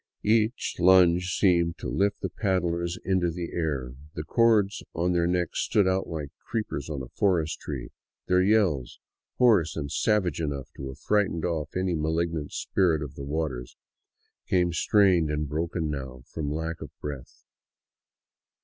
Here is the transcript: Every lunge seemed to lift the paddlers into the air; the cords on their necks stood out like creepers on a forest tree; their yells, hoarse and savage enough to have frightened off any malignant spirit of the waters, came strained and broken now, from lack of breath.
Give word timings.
Every 0.25 0.51
lunge 0.79 1.37
seemed 1.37 1.77
to 1.77 1.87
lift 1.87 2.21
the 2.21 2.29
paddlers 2.29 2.97
into 3.05 3.29
the 3.29 3.51
air; 3.51 3.93
the 4.15 4.23
cords 4.23 4.81
on 4.95 5.13
their 5.13 5.27
necks 5.27 5.59
stood 5.63 5.87
out 5.87 6.07
like 6.07 6.31
creepers 6.39 6.89
on 6.89 7.03
a 7.03 7.07
forest 7.09 7.59
tree; 7.59 7.91
their 8.25 8.41
yells, 8.41 8.99
hoarse 9.37 9.75
and 9.75 9.91
savage 9.91 10.41
enough 10.41 10.73
to 10.73 10.87
have 10.87 10.97
frightened 10.97 11.45
off 11.45 11.75
any 11.75 11.93
malignant 11.93 12.51
spirit 12.51 13.03
of 13.03 13.13
the 13.13 13.23
waters, 13.25 13.77
came 14.47 14.73
strained 14.73 15.29
and 15.29 15.47
broken 15.47 15.91
now, 15.91 16.23
from 16.25 16.51
lack 16.51 16.81
of 16.81 16.89
breath. 16.99 17.43